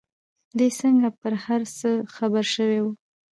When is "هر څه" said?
1.45-1.89